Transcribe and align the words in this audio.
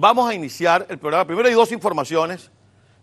Vamos 0.00 0.30
a 0.30 0.34
iniciar 0.34 0.86
el 0.88 0.96
programa. 0.96 1.26
Primero 1.26 1.46
hay 1.46 1.52
dos 1.52 1.72
informaciones 1.72 2.50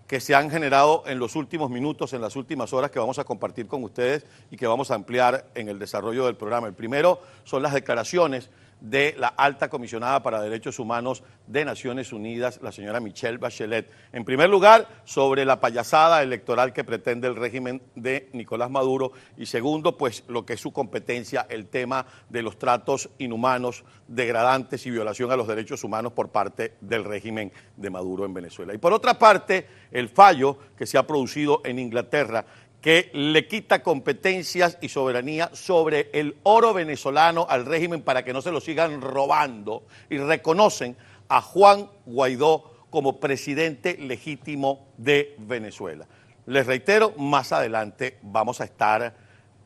que 0.07 0.19
se 0.19 0.33
han 0.33 0.49
generado 0.49 1.03
en 1.05 1.19
los 1.19 1.35
últimos 1.35 1.69
minutos, 1.69 2.11
en 2.13 2.21
las 2.21 2.35
últimas 2.35 2.73
horas, 2.73 2.89
que 2.89 2.97
vamos 2.97 3.19
a 3.19 3.23
compartir 3.23 3.67
con 3.67 3.83
ustedes 3.83 4.25
y 4.49 4.57
que 4.57 4.65
vamos 4.65 4.89
a 4.89 4.95
ampliar 4.95 5.45
en 5.53 5.69
el 5.69 5.77
desarrollo 5.77 6.25
del 6.25 6.35
programa. 6.35 6.65
El 6.65 6.73
primero 6.73 7.21
son 7.43 7.61
las 7.61 7.73
declaraciones 7.73 8.49
de 8.81 9.15
la 9.17 9.27
alta 9.27 9.69
comisionada 9.69 10.21
para 10.21 10.41
derechos 10.41 10.79
humanos 10.79 11.23
de 11.47 11.65
Naciones 11.65 12.13
Unidas, 12.13 12.59
la 12.61 12.71
señora 12.71 12.99
Michelle 12.99 13.37
Bachelet. 13.37 13.89
En 14.11 14.25
primer 14.25 14.49
lugar, 14.49 14.87
sobre 15.05 15.45
la 15.45 15.59
payasada 15.59 16.21
electoral 16.21 16.73
que 16.73 16.83
pretende 16.83 17.27
el 17.27 17.35
régimen 17.35 17.81
de 17.95 18.29
Nicolás 18.33 18.69
Maduro 18.69 19.11
y 19.37 19.45
segundo, 19.45 19.97
pues 19.97 20.23
lo 20.27 20.45
que 20.45 20.53
es 20.53 20.61
su 20.61 20.71
competencia, 20.71 21.45
el 21.49 21.67
tema 21.67 22.05
de 22.29 22.41
los 22.41 22.59
tratos 22.59 23.09
inhumanos, 23.17 23.83
degradantes 24.07 24.85
y 24.85 24.91
violación 24.91 25.31
a 25.31 25.37
los 25.37 25.47
derechos 25.47 25.83
humanos 25.83 26.13
por 26.13 26.29
parte 26.29 26.75
del 26.81 27.03
régimen 27.03 27.51
de 27.75 27.89
Maduro 27.89 28.25
en 28.25 28.33
Venezuela. 28.33 28.73
Y 28.73 28.77
por 28.77 28.93
otra 28.93 29.17
parte, 29.17 29.67
el 29.91 30.09
fallo 30.09 30.57
que 30.77 30.85
se 30.85 30.97
ha 30.97 31.07
producido 31.07 31.61
en 31.63 31.79
Inglaterra 31.79 32.45
que 32.81 33.09
le 33.13 33.47
quita 33.47 33.81
competencias 33.81 34.77
y 34.81 34.89
soberanía 34.89 35.49
sobre 35.53 36.09
el 36.13 36.37
oro 36.43 36.73
venezolano 36.73 37.47
al 37.49 37.65
régimen 37.65 38.01
para 38.01 38.23
que 38.23 38.33
no 38.33 38.41
se 38.41 38.51
lo 38.51 38.61
sigan 38.61 39.01
robando 39.01 39.83
y 40.09 40.17
reconocen 40.17 40.95
a 41.27 41.41
Juan 41.41 41.89
Guaidó 42.05 42.85
como 42.89 43.19
presidente 43.19 43.97
legítimo 43.97 44.87
de 44.97 45.35
Venezuela. 45.39 46.07
Les 46.45 46.65
reitero, 46.65 47.13
más 47.17 47.51
adelante 47.51 48.19
vamos 48.21 48.61
a 48.61 48.63
estar 48.63 49.13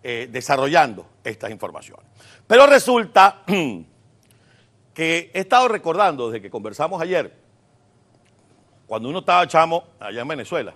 eh, 0.02 0.28
desarrollando 0.32 1.06
estas 1.24 1.52
informaciones. 1.52 2.06
Pero 2.48 2.66
resulta 2.66 3.44
que 4.94 5.32
he 5.34 5.40
estado 5.40 5.68
recordando 5.68 6.30
desde 6.30 6.42
que 6.42 6.50
conversamos 6.50 7.00
ayer, 7.02 7.40
cuando 8.88 9.10
uno 9.10 9.20
estaba 9.20 9.48
chamo 9.48 9.84
allá 10.00 10.22
en 10.24 10.28
Venezuela, 10.28 10.74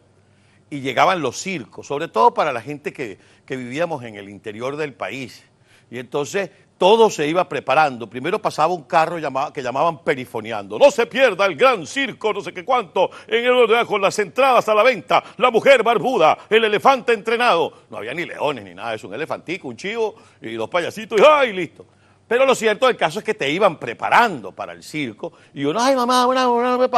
y 0.70 0.82
llegaban 0.82 1.22
los 1.22 1.38
circos, 1.38 1.88
sobre 1.88 2.08
todo 2.08 2.34
para 2.34 2.52
la 2.52 2.62
gente 2.62 2.92
que, 2.92 3.18
vivíamos 3.48 4.04
en 4.04 4.16
el 4.16 4.30
interior 4.30 4.76
del 4.78 4.94
país. 4.94 5.44
Y 5.92 6.00
entonces 6.00 6.50
todo 6.78 7.10
se 7.10 7.28
iba 7.28 7.48
preparando. 7.48 8.10
Primero 8.10 8.42
pasaba 8.42 8.74
un 8.74 8.84
carro 8.84 9.18
que 9.54 9.62
llamaban 9.62 10.04
perifoneando. 10.04 10.80
No 10.80 10.90
se 10.90 11.06
pierda 11.06 11.46
el 11.46 11.56
gran 11.56 11.86
circo, 11.86 12.34
no 12.34 12.42
sé 12.42 12.54
qué 12.54 12.66
cuánto, 12.66 13.12
en 13.28 13.46
el 13.46 13.86
con 13.86 14.02
las 14.02 14.18
entradas 14.20 14.68
a 14.68 14.74
la 14.74 14.84
venta, 14.84 15.24
la 15.38 15.52
mujer 15.52 15.84
barbuda, 15.84 16.38
el 16.50 16.64
elefante 16.64 17.14
entrenado. 17.14 17.72
No 17.90 17.98
había 17.98 18.14
ni 18.14 18.26
leones 18.26 18.66
ni 18.66 18.74
nada, 18.74 18.96
es 18.96 19.04
un 19.04 19.14
elefantico, 19.14 19.68
un 19.68 19.78
chivo 19.78 20.16
y 20.42 20.54
dos 20.54 20.70
payasitos 20.70 21.20
y 21.20 21.24
¡ay, 21.24 21.54
listo! 21.54 21.86
Pero 22.28 22.46
lo 22.46 22.56
cierto 22.56 22.88
del 22.88 22.98
caso 22.98 23.20
es 23.20 23.26
que 23.26 23.36
te 23.36 23.50
iban 23.52 23.78
preparando 23.78 24.52
para 24.52 24.74
el 24.74 24.82
circo 24.82 25.34
y 25.54 25.64
uno, 25.64 25.80
ay 25.80 25.96
mamá, 25.96 26.26
una, 26.26 26.50
una, 26.50 26.90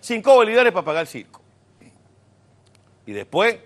cinco 0.00 0.34
bolívares 0.34 0.72
para 0.72 0.84
pagar 0.84 1.02
el 1.02 1.06
circo. 1.06 1.41
Y 3.06 3.12
después 3.12 3.56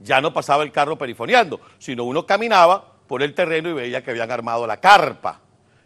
ya 0.00 0.20
no 0.20 0.32
pasaba 0.32 0.62
el 0.62 0.72
carro 0.72 0.96
perifoneando, 0.96 1.60
sino 1.78 2.04
uno 2.04 2.26
caminaba 2.26 2.92
por 3.06 3.22
el 3.22 3.34
terreno 3.34 3.68
y 3.70 3.74
veía 3.74 4.02
que 4.02 4.10
habían 4.10 4.30
armado 4.30 4.66
la 4.66 4.78
carpa. 4.78 5.40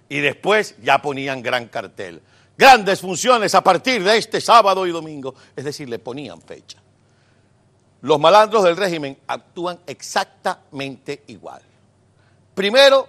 Y 0.08 0.18
después 0.20 0.74
ya 0.82 1.00
ponían 1.00 1.42
gran 1.42 1.68
cartel. 1.68 2.20
Grandes 2.56 3.00
funciones 3.00 3.54
a 3.54 3.62
partir 3.62 4.02
de 4.02 4.16
este 4.16 4.40
sábado 4.40 4.86
y 4.86 4.90
domingo. 4.90 5.34
Es 5.54 5.64
decir, 5.64 5.88
le 5.88 5.98
ponían 5.98 6.40
fecha. 6.42 6.78
Los 8.02 8.18
malandros 8.18 8.64
del 8.64 8.76
régimen 8.76 9.18
actúan 9.26 9.78
exactamente 9.86 11.22
igual. 11.28 11.62
Primero, 12.54 13.08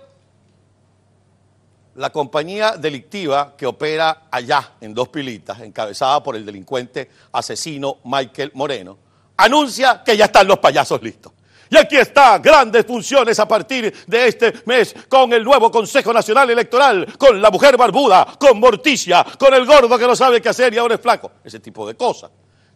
la 1.96 2.10
compañía 2.10 2.78
delictiva 2.78 3.56
que 3.58 3.66
opera 3.66 4.24
allá 4.32 4.74
en 4.80 4.94
Dos 4.94 5.10
Pilitas, 5.10 5.60
encabezada 5.62 6.22
por 6.24 6.36
el 6.36 6.46
delincuente 6.46 7.10
asesino 7.32 7.98
Michael 8.04 8.52
Moreno, 8.54 8.98
anuncia 9.44 10.02
que 10.03 10.16
ya 10.16 10.25
están 10.25 10.47
los 10.47 10.59
payasos 10.59 11.02
listos. 11.02 11.34
Y 11.69 11.78
aquí 11.78 11.96
está, 11.96 12.38
grandes 12.40 12.85
funciones 12.85 13.40
a 13.40 13.47
partir 13.47 13.94
de 14.06 14.28
este 14.28 14.53
mes 14.66 14.94
con 15.07 15.31
el 15.31 15.41
nuevo 15.41 15.72
Consejo 15.72 16.12
Nacional 16.12 16.50
Electoral, 16.50 17.18
con 17.18 17.41
la 17.41 17.50
mujer 17.50 17.78
barbuda, 17.78 18.35
con 18.38 18.59
Morticia, 18.59 19.25
con 19.40 19.53
el 19.53 19.66
gordo 19.66 19.97
que 19.97 20.06
no 20.06 20.13
sabe 20.13 20.41
qué 20.41 20.50
hacer 20.50 20.74
y 20.74 20.78
ahora 20.78 20.96
es 20.96 21.01
flaco. 21.01 21.31
Ese 21.41 21.62
tipo 21.62 21.88
de 21.88 21.96
cosas. 21.96 22.30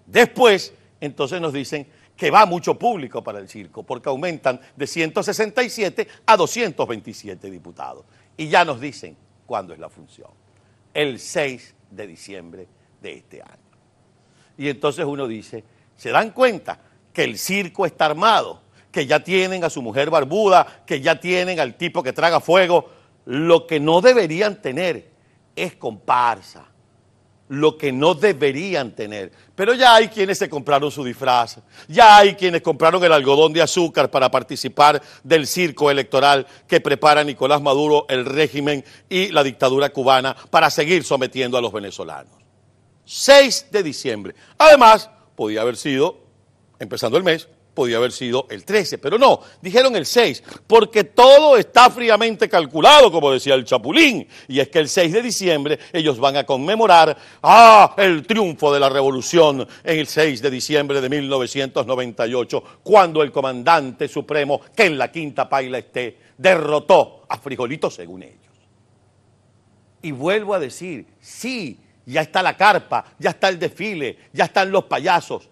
Después, 0.05 0.73
entonces 1.01 1.41
nos 1.41 1.51
dicen 1.51 1.85
que 2.15 2.31
va 2.31 2.45
mucho 2.45 2.75
público 2.79 3.21
para 3.21 3.39
el 3.39 3.49
circo, 3.49 3.83
porque 3.83 4.07
aumentan 4.07 4.61
de 4.77 4.87
167 4.87 6.07
a 6.25 6.37
227 6.37 7.51
diputados. 7.51 8.05
Y 8.37 8.47
ya 8.47 8.63
nos 8.63 8.79
dicen 8.79 9.17
cuándo 9.45 9.73
es 9.73 9.79
la 9.79 9.89
función. 9.89 10.29
El 10.93 11.19
6 11.19 11.75
de 11.91 12.07
diciembre 12.07 12.67
de 13.01 13.13
este 13.13 13.41
año. 13.41 13.65
Y 14.57 14.69
entonces 14.69 15.03
uno 15.05 15.27
dice, 15.27 15.65
se 15.95 16.09
dan 16.09 16.31
cuenta 16.31 16.79
que 17.13 17.23
el 17.23 17.37
circo 17.37 17.85
está 17.85 18.05
armado, 18.05 18.61
que 18.91 19.07
ya 19.07 19.21
tienen 19.21 19.63
a 19.63 19.69
su 19.69 19.81
mujer 19.81 20.09
barbuda, 20.09 20.83
que 20.85 21.01
ya 21.01 21.19
tienen 21.19 21.59
al 21.59 21.75
tipo 21.75 22.03
que 22.03 22.13
traga 22.13 22.39
fuego. 22.39 22.89
Lo 23.25 23.65
que 23.65 23.79
no 23.79 24.01
deberían 24.01 24.61
tener 24.61 25.09
es 25.55 25.75
comparsa. 25.75 26.65
Lo 27.47 27.77
que 27.77 27.91
no 27.91 28.15
deberían 28.15 28.95
tener. 28.95 29.31
Pero 29.53 29.73
ya 29.73 29.95
hay 29.95 30.07
quienes 30.07 30.39
se 30.39 30.49
compraron 30.49 30.89
su 30.91 31.03
disfraz, 31.03 31.59
ya 31.87 32.17
hay 32.17 32.33
quienes 32.35 32.61
compraron 32.61 33.03
el 33.03 33.13
algodón 33.13 33.53
de 33.53 33.61
azúcar 33.61 34.09
para 34.09 34.31
participar 34.31 35.01
del 35.23 35.45
circo 35.45 35.91
electoral 35.91 36.47
que 36.67 36.81
prepara 36.81 37.23
Nicolás 37.23 37.61
Maduro, 37.61 38.07
el 38.09 38.25
régimen 38.25 38.83
y 39.09 39.27
la 39.27 39.43
dictadura 39.43 39.89
cubana 39.89 40.35
para 40.49 40.71
seguir 40.71 41.03
sometiendo 41.03 41.57
a 41.57 41.61
los 41.61 41.71
venezolanos. 41.71 42.33
6 43.05 43.67
de 43.71 43.83
diciembre. 43.83 44.35
Además, 44.57 45.09
podía 45.35 45.61
haber 45.61 45.77
sido, 45.77 46.19
empezando 46.79 47.17
el 47.17 47.23
mes, 47.23 47.47
podía 47.75 47.97
haber 47.97 48.11
sido 48.11 48.47
el 48.49 48.63
13, 48.63 48.97
pero 48.97 49.19
no, 49.19 49.41
dijeron 49.61 49.95
el 49.95 50.05
6, 50.05 50.41
porque 50.65 51.03
todo 51.03 51.57
está 51.57 51.91
fríamente 51.91 52.49
calculado, 52.49 53.11
como 53.11 53.31
decía 53.31 53.53
el 53.53 53.65
Chapulín, 53.65 54.27
y 54.47 54.59
es 54.59 54.69
que 54.69 54.79
el 54.79 54.89
6 54.89 55.11
de 55.11 55.21
diciembre 55.21 55.79
ellos 55.93 56.17
van 56.17 56.37
a 56.37 56.45
conmemorar 56.45 57.15
ah, 57.43 57.93
el 57.97 58.25
triunfo 58.25 58.73
de 58.73 58.79
la 58.79 58.89
revolución 58.89 59.67
en 59.83 59.99
el 59.99 60.07
6 60.07 60.41
de 60.41 60.49
diciembre 60.49 61.01
de 61.01 61.09
1998, 61.09 62.63
cuando 62.81 63.21
el 63.21 63.31
comandante 63.31 64.07
supremo, 64.07 64.61
que 64.75 64.85
en 64.85 64.97
la 64.97 65.11
quinta 65.11 65.47
paila 65.47 65.77
esté, 65.77 66.17
derrotó 66.37 67.25
a 67.27 67.37
Frijolito 67.37 67.91
según 67.91 68.23
ellos. 68.23 68.39
Y 70.01 70.11
vuelvo 70.11 70.53
a 70.53 70.59
decir, 70.59 71.07
sí, 71.19 71.79
ya 72.05 72.21
está 72.21 72.41
la 72.41 72.55
carpa, 72.55 73.05
ya 73.19 73.31
está 73.31 73.49
el 73.49 73.59
desfile, 73.59 74.17
ya 74.33 74.45
están 74.45 74.71
los 74.71 74.85
payasos. 74.85 75.49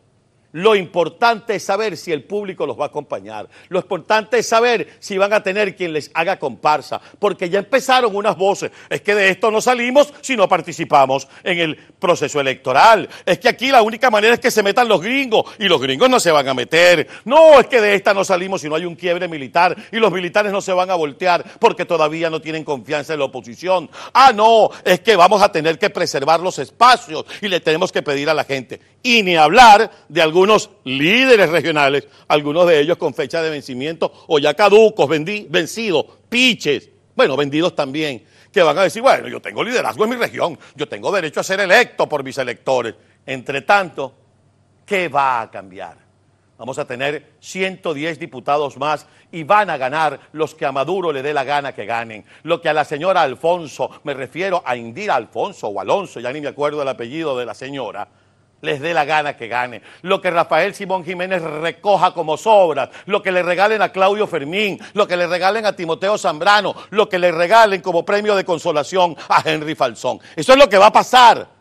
Lo 0.54 0.76
importante 0.76 1.56
es 1.56 1.64
saber 1.64 1.98
si 1.98 2.12
el 2.12 2.24
público 2.26 2.68
los 2.68 2.80
va 2.80 2.86
a 2.86 2.88
acompañar. 2.88 3.50
Lo 3.70 3.80
importante 3.80 4.38
es 4.38 4.48
saber 4.48 4.98
si 5.00 5.18
van 5.18 5.34
a 5.34 5.42
tener 5.42 5.76
quien 5.76 5.94
les 5.94 6.12
haga 6.14 6.38
comparsa. 6.38 7.02
Porque 7.18 7.50
ya 7.50 7.58
empezaron 7.58 8.16
unas 8.16 8.38
voces. 8.38 8.72
Es 8.88 9.02
que 9.02 9.16
de 9.16 9.30
esto 9.30 9.50
no 9.50 9.62
salimos 9.62 10.14
si 10.22 10.38
no 10.38 10.48
participamos 10.48 11.28
en 11.44 11.58
el 11.58 11.76
proceso 11.76 12.40
electoral. 12.40 13.10
Es 13.26 13.40
que 13.40 13.50
aquí 13.50 13.72
la 13.72 13.82
única 13.82 14.12
manera 14.12 14.36
es 14.36 14.40
que 14.40 14.52
se 14.52 14.62
metan 14.62 14.88
los 14.88 15.02
gringos. 15.02 15.56
Y 15.58 15.68
los 15.68 15.82
gringos 15.82 16.08
no 16.08 16.20
se 16.20 16.30
van 16.30 16.48
a 16.48 16.54
meter. 16.54 17.08
No, 17.26 17.60
es 17.60 17.66
que 17.66 17.82
de 17.82 17.96
esta 17.96 18.14
no 18.14 18.24
salimos 18.24 18.62
si 18.62 18.70
no 18.70 18.76
hay 18.76 18.86
un 18.86 18.96
quiebre 18.96 19.28
militar. 19.28 19.76
Y 19.92 19.98
los 19.98 20.12
militares 20.12 20.52
no 20.52 20.62
se 20.62 20.72
van 20.72 20.92
a 20.92 20.96
voltear 20.96 21.44
porque 21.60 21.86
todavía 21.86 22.30
no 22.30 22.40
tienen 22.40 22.64
confianza 22.64 23.14
en 23.14 23.20
la 23.20 23.26
oposición. 23.26 23.90
Ah, 24.14 24.32
no, 24.32 24.70
es 24.86 25.00
que 25.00 25.16
vamos 25.16 25.42
a 25.42 25.52
tener 25.52 25.80
que 25.80 25.90
preservar 25.90 26.42
los 26.42 26.60
espacios. 26.60 27.26
Y 27.42 27.48
le 27.48 27.60
tenemos 27.60 27.92
que 27.92 28.04
pedir 28.04 28.30
a 28.30 28.36
la 28.36 28.44
gente. 28.44 28.93
Y 29.04 29.22
ni 29.22 29.36
hablar 29.36 29.92
de 30.08 30.22
algún 30.22 30.44
unos 30.44 30.70
líderes 30.86 31.50
regionales, 31.50 32.08
algunos 32.28 32.66
de 32.68 32.80
ellos 32.80 32.98
con 32.98 33.14
fecha 33.14 33.42
de 33.42 33.50
vencimiento 33.50 34.12
o 34.28 34.40
ya 34.40 34.54
caducos, 34.54 35.08
vencidos, 35.08 36.06
piches, 36.30 36.90
bueno, 37.16 37.38
vendidos 37.38 37.76
también, 37.76 38.24
que 38.52 38.62
van 38.62 38.78
a 38.78 38.84
decir, 38.84 39.02
bueno, 39.02 39.28
yo 39.28 39.42
tengo 39.42 39.64
liderazgo 39.64 40.04
en 40.06 40.10
mi 40.10 40.16
región, 40.16 40.58
yo 40.76 40.88
tengo 40.88 41.12
derecho 41.12 41.40
a 41.40 41.44
ser 41.44 41.60
electo 41.60 42.08
por 42.08 42.24
mis 42.24 42.38
electores. 42.38 42.96
Entre 43.26 43.62
tanto, 43.62 44.14
¿qué 44.86 45.10
va 45.10 45.42
a 45.42 45.52
cambiar? 45.52 45.98
Vamos 46.58 46.78
a 46.78 46.86
tener 46.86 47.34
110 47.40 48.20
diputados 48.20 48.78
más 48.78 49.06
y 49.32 49.44
van 49.44 49.70
a 49.70 49.78
ganar 49.78 50.20
los 50.32 50.56
que 50.56 50.66
a 50.66 50.72
Maduro 50.72 51.12
le 51.12 51.22
dé 51.22 51.34
la 51.34 51.44
gana 51.44 51.74
que 51.74 51.86
ganen. 51.86 52.24
Lo 52.44 52.62
que 52.62 52.70
a 52.70 52.74
la 52.74 52.86
señora 52.86 53.22
Alfonso, 53.22 53.90
me 54.04 54.14
refiero 54.14 54.62
a 54.66 54.78
Indira 54.78 55.16
Alfonso 55.16 55.68
o 55.68 55.80
Alonso, 55.80 56.20
ya 56.20 56.32
ni 56.32 56.42
me 56.42 56.48
acuerdo 56.48 56.82
el 56.82 56.88
apellido 56.88 57.38
de 57.38 57.46
la 57.46 57.54
señora, 57.54 58.08
les 58.64 58.80
dé 58.80 58.94
la 58.94 59.06
gana 59.06 59.38
que 59.38 59.48
gane. 59.48 59.82
Lo 60.02 60.20
que 60.20 60.32
Rafael 60.32 60.74
Simón 60.74 61.06
Jiménez 61.06 61.42
recoja 61.42 62.14
como 62.14 62.38
sobras, 62.38 62.90
lo 63.06 63.22
que 63.22 63.32
le 63.32 63.44
regalen 63.44 63.82
a 63.82 63.90
Claudio 63.90 64.26
Fermín, 64.26 64.80
lo 64.94 65.08
que 65.08 65.18
le 65.18 65.28
regalen 65.28 65.66
a 65.66 65.76
Timoteo 65.76 66.18
Zambrano, 66.18 66.74
lo 66.90 67.08
que 67.08 67.20
le 67.20 67.32
regalen 67.32 67.82
como 67.82 68.06
premio 68.06 68.36
de 68.36 68.46
consolación 68.46 69.16
a 69.30 69.44
Henry 69.46 69.76
Falsón. 69.76 70.20
Eso 70.36 70.54
es 70.54 70.58
lo 70.58 70.70
que 70.70 70.78
va 70.78 70.88
a 70.88 70.94
pasar. 70.94 71.53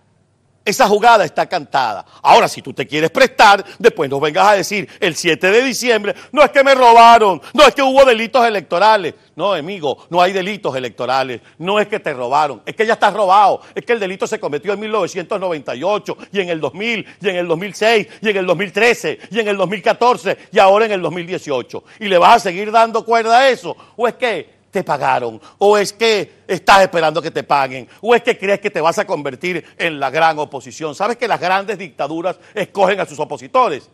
Esa 0.64 0.86
jugada 0.86 1.24
está 1.24 1.46
cantada. 1.46 2.04
Ahora, 2.22 2.46
si 2.46 2.62
tú 2.62 2.72
te 2.72 2.86
quieres 2.86 3.10
prestar, 3.10 3.64
después 3.78 4.08
nos 4.08 4.20
vengas 4.20 4.46
a 4.46 4.52
decir 4.54 4.88
el 5.00 5.16
7 5.16 5.50
de 5.50 5.62
diciembre, 5.62 6.14
no 6.30 6.42
es 6.42 6.50
que 6.50 6.62
me 6.62 6.74
robaron, 6.74 7.42
no 7.52 7.66
es 7.66 7.74
que 7.74 7.82
hubo 7.82 8.04
delitos 8.04 8.46
electorales. 8.46 9.14
No, 9.34 9.54
amigo, 9.54 10.06
no 10.10 10.20
hay 10.22 10.32
delitos 10.32 10.76
electorales. 10.76 11.40
No 11.58 11.80
es 11.80 11.88
que 11.88 11.98
te 11.98 12.12
robaron, 12.12 12.62
es 12.64 12.76
que 12.76 12.86
ya 12.86 12.92
estás 12.92 13.12
robado. 13.12 13.60
Es 13.74 13.84
que 13.84 13.94
el 13.94 14.00
delito 14.00 14.26
se 14.26 14.38
cometió 14.38 14.72
en 14.72 14.80
1998 14.80 16.16
y 16.32 16.40
en 16.40 16.48
el 16.48 16.60
2000 16.60 17.06
y 17.20 17.28
en 17.28 17.36
el 17.36 17.48
2006 17.48 18.06
y 18.20 18.28
en 18.28 18.36
el 18.36 18.46
2013 18.46 19.18
y 19.30 19.40
en 19.40 19.48
el 19.48 19.56
2014 19.56 20.38
y 20.52 20.58
ahora 20.60 20.84
en 20.84 20.92
el 20.92 21.02
2018. 21.02 21.84
¿Y 22.00 22.06
le 22.06 22.18
vas 22.18 22.36
a 22.36 22.40
seguir 22.40 22.70
dando 22.70 23.04
cuerda 23.04 23.38
a 23.38 23.48
eso? 23.48 23.76
¿O 23.96 24.06
es 24.06 24.14
que 24.14 24.61
te 24.72 24.82
pagaron, 24.82 25.40
o 25.58 25.76
es 25.76 25.92
que 25.92 26.42
estás 26.48 26.80
esperando 26.80 27.20
que 27.20 27.30
te 27.30 27.44
paguen, 27.44 27.86
o 28.00 28.14
es 28.14 28.22
que 28.22 28.36
crees 28.36 28.58
que 28.58 28.70
te 28.70 28.80
vas 28.80 28.98
a 28.98 29.06
convertir 29.06 29.64
en 29.76 30.00
la 30.00 30.10
gran 30.10 30.38
oposición. 30.38 30.94
¿Sabes 30.94 31.18
que 31.18 31.28
las 31.28 31.38
grandes 31.38 31.76
dictaduras 31.78 32.40
escogen 32.54 32.98
a 32.98 33.04
sus 33.04 33.20
opositores? 33.20 33.88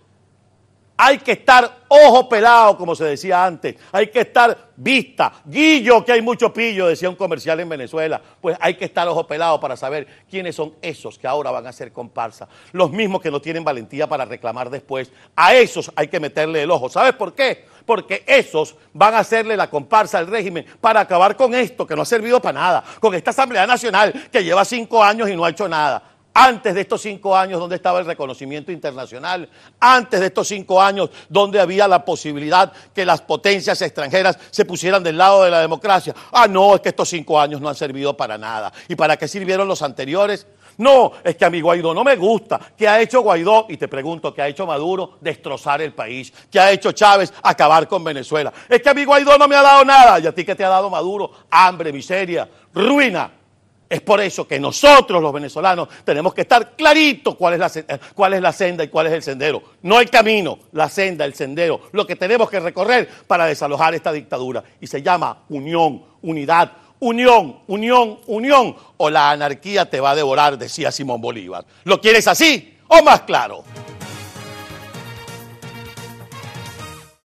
Hay 1.00 1.18
que 1.18 1.32
estar 1.32 1.84
ojo 1.86 2.28
pelado, 2.28 2.76
como 2.76 2.94
se 2.96 3.04
decía 3.04 3.44
antes. 3.44 3.76
Hay 3.92 4.08
que 4.08 4.20
estar 4.20 4.70
vista. 4.74 5.32
Guillo, 5.44 6.04
que 6.04 6.10
hay 6.10 6.20
mucho 6.20 6.52
pillo, 6.52 6.88
decía 6.88 7.08
un 7.08 7.14
comercial 7.14 7.60
en 7.60 7.68
Venezuela. 7.68 8.20
Pues 8.40 8.56
hay 8.60 8.74
que 8.74 8.86
estar 8.86 9.06
ojo 9.06 9.24
pelado 9.24 9.60
para 9.60 9.76
saber 9.76 10.08
quiénes 10.28 10.56
son 10.56 10.74
esos 10.82 11.16
que 11.16 11.28
ahora 11.28 11.52
van 11.52 11.68
a 11.68 11.72
ser 11.72 11.92
comparsa. 11.92 12.48
Los 12.72 12.90
mismos 12.90 13.20
que 13.20 13.30
no 13.30 13.40
tienen 13.40 13.62
valentía 13.62 14.08
para 14.08 14.24
reclamar 14.24 14.70
después. 14.70 15.12
A 15.36 15.54
esos 15.54 15.92
hay 15.94 16.08
que 16.08 16.18
meterle 16.18 16.64
el 16.64 16.70
ojo. 16.72 16.88
¿Sabes 16.88 17.12
por 17.12 17.32
qué? 17.32 17.64
Porque 17.88 18.22
esos 18.26 18.74
van 18.92 19.14
a 19.14 19.20
hacerle 19.20 19.56
la 19.56 19.70
comparsa 19.70 20.18
al 20.18 20.26
régimen 20.26 20.66
para 20.78 21.00
acabar 21.00 21.34
con 21.36 21.54
esto 21.54 21.86
que 21.86 21.96
no 21.96 22.02
ha 22.02 22.04
servido 22.04 22.38
para 22.38 22.60
nada. 22.60 22.84
Con 23.00 23.14
esta 23.14 23.30
Asamblea 23.30 23.66
Nacional 23.66 24.28
que 24.30 24.44
lleva 24.44 24.62
cinco 24.66 25.02
años 25.02 25.30
y 25.30 25.34
no 25.34 25.42
ha 25.46 25.48
hecho 25.48 25.66
nada. 25.66 26.02
Antes 26.34 26.74
de 26.74 26.82
estos 26.82 27.00
cinco 27.00 27.34
años, 27.34 27.58
¿dónde 27.58 27.76
estaba 27.76 27.98
el 28.00 28.04
reconocimiento 28.04 28.70
internacional? 28.70 29.48
Antes 29.80 30.20
de 30.20 30.26
estos 30.26 30.48
cinco 30.48 30.82
años, 30.82 31.08
¿dónde 31.30 31.58
había 31.58 31.88
la 31.88 32.04
posibilidad 32.04 32.70
que 32.94 33.06
las 33.06 33.22
potencias 33.22 33.80
extranjeras 33.80 34.38
se 34.50 34.66
pusieran 34.66 35.02
del 35.02 35.16
lado 35.16 35.44
de 35.44 35.50
la 35.50 35.60
democracia? 35.60 36.14
Ah, 36.30 36.46
no, 36.46 36.74
es 36.74 36.82
que 36.82 36.90
estos 36.90 37.08
cinco 37.08 37.40
años 37.40 37.58
no 37.58 37.70
han 37.70 37.74
servido 37.74 38.14
para 38.14 38.36
nada. 38.36 38.70
¿Y 38.86 38.96
para 38.96 39.16
qué 39.16 39.26
sirvieron 39.26 39.66
los 39.66 39.80
anteriores? 39.80 40.46
No, 40.78 41.12
es 41.24 41.36
que 41.36 41.44
a 41.44 41.50
mi 41.50 41.60
Guaidó 41.60 41.92
no 41.92 42.04
me 42.04 42.14
gusta. 42.16 42.60
¿Qué 42.76 42.86
ha 42.86 43.00
hecho 43.00 43.20
Guaidó? 43.20 43.66
Y 43.68 43.76
te 43.76 43.88
pregunto, 43.88 44.32
¿qué 44.32 44.42
ha 44.42 44.48
hecho 44.48 44.64
Maduro? 44.64 45.18
Destrozar 45.20 45.82
el 45.82 45.92
país. 45.92 46.32
¿Qué 46.50 46.60
ha 46.60 46.70
hecho 46.70 46.92
Chávez? 46.92 47.32
Acabar 47.42 47.88
con 47.88 48.04
Venezuela. 48.04 48.52
Es 48.68 48.80
que 48.80 48.88
a 48.88 48.94
mi 48.94 49.04
Guaidó 49.04 49.36
no 49.36 49.48
me 49.48 49.56
ha 49.56 49.62
dado 49.62 49.84
nada. 49.84 50.20
¿Y 50.20 50.26
a 50.26 50.32
ti 50.32 50.44
qué 50.44 50.54
te 50.54 50.64
ha 50.64 50.68
dado 50.68 50.88
Maduro? 50.88 51.32
Hambre, 51.50 51.92
miseria, 51.92 52.48
ruina. 52.72 53.32
Es 53.88 54.02
por 54.02 54.20
eso 54.20 54.46
que 54.46 54.60
nosotros 54.60 55.20
los 55.22 55.32
venezolanos 55.32 55.88
tenemos 56.04 56.34
que 56.34 56.42
estar 56.42 56.76
claritos 56.76 57.34
cuál 57.36 57.54
es, 57.54 57.58
la, 57.58 57.98
cuál 58.14 58.34
es 58.34 58.42
la 58.42 58.52
senda 58.52 58.84
y 58.84 58.88
cuál 58.88 59.06
es 59.06 59.14
el 59.14 59.22
sendero. 59.22 59.62
No 59.82 59.98
el 59.98 60.10
camino, 60.10 60.58
la 60.72 60.88
senda, 60.90 61.24
el 61.24 61.34
sendero, 61.34 61.80
lo 61.92 62.06
que 62.06 62.14
tenemos 62.14 62.50
que 62.50 62.60
recorrer 62.60 63.08
para 63.26 63.46
desalojar 63.46 63.94
esta 63.94 64.12
dictadura. 64.12 64.62
Y 64.80 64.86
se 64.86 65.02
llama 65.02 65.44
unión, 65.48 66.04
unidad, 66.20 66.70
unión, 67.00 67.60
unión, 67.66 68.18
unión. 68.26 68.76
O 68.96 69.10
la 69.10 69.30
anarquía 69.30 69.88
te 69.88 70.00
va 70.00 70.10
a 70.10 70.14
devorar, 70.14 70.58
decía 70.58 70.90
Simón 70.90 71.20
Bolívar. 71.20 71.64
¿Lo 71.84 72.00
quieres 72.00 72.26
así 72.26 72.76
o 72.88 73.02
más 73.02 73.22
claro? 73.22 73.64